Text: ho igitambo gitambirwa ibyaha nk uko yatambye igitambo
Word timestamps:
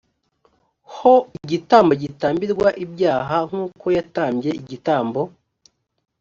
ho 0.95 1.13
igitambo 1.37 1.93
gitambirwa 2.03 2.67
ibyaha 2.83 3.35
nk 3.47 3.53
uko 3.65 3.85
yatambye 3.97 4.49
igitambo 4.61 5.21